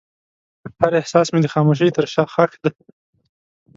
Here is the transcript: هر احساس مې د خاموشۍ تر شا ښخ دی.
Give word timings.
هر 0.79 0.91
احساس 1.01 1.27
مې 1.33 1.39
د 1.43 1.47
خاموشۍ 1.53 1.89
تر 1.97 2.05
شا 2.13 2.23
ښخ 2.33 2.51
دی. 2.63 2.71